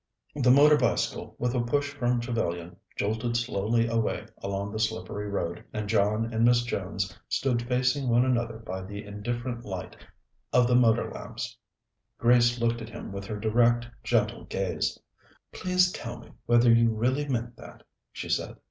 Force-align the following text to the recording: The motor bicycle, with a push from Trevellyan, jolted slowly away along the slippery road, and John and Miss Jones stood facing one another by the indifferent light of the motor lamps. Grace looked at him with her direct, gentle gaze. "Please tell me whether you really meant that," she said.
The 0.35 0.49
motor 0.49 0.77
bicycle, 0.77 1.35
with 1.37 1.53
a 1.53 1.61
push 1.61 1.93
from 1.93 2.19
Trevellyan, 2.19 2.75
jolted 2.95 3.37
slowly 3.37 3.85
away 3.87 4.25
along 4.41 4.71
the 4.71 4.79
slippery 4.79 5.27
road, 5.29 5.63
and 5.73 5.87
John 5.87 6.33
and 6.33 6.43
Miss 6.43 6.63
Jones 6.63 7.15
stood 7.29 7.61
facing 7.61 8.09
one 8.09 8.25
another 8.25 8.57
by 8.57 8.81
the 8.81 9.05
indifferent 9.05 9.63
light 9.63 9.95
of 10.51 10.65
the 10.67 10.73
motor 10.75 11.11
lamps. 11.11 11.55
Grace 12.17 12.59
looked 12.59 12.81
at 12.81 12.89
him 12.89 13.11
with 13.11 13.25
her 13.27 13.39
direct, 13.39 13.85
gentle 14.03 14.45
gaze. 14.45 14.97
"Please 15.51 15.91
tell 15.91 16.17
me 16.17 16.31
whether 16.47 16.73
you 16.73 16.89
really 16.89 17.27
meant 17.27 17.55
that," 17.57 17.83
she 18.11 18.27
said. 18.27 18.57